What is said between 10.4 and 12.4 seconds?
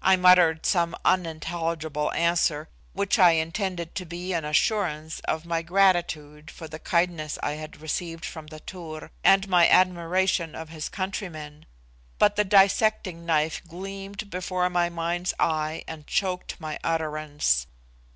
of his countrymen, but